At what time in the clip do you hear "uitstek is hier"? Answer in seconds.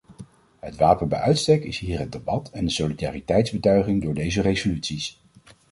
1.19-1.99